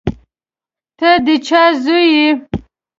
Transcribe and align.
ته 0.97 1.09
د 1.25 1.27
چا 1.47 1.63
زوی 1.83 2.05
یې. 2.15 2.29